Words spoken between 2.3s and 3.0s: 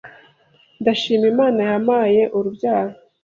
urubyaro